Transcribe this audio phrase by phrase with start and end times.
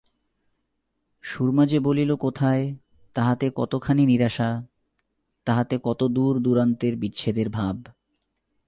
[1.23, 2.75] সুরমা যে বলিল কোথায়,
[3.15, 4.49] তাহাতে কতখানি নিরাশা,
[5.45, 7.75] তাহাতে কত দূর-দূরান্তরের বিচ্ছেদের ভাব!